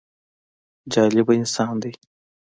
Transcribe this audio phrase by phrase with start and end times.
[0.93, 1.91] جالبه انسان دی.